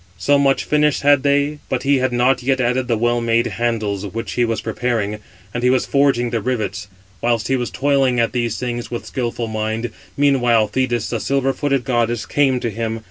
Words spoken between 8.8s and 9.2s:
with,